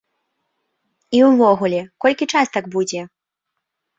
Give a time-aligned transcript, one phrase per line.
[1.17, 3.01] І ўвогуле, колькі частак будзе?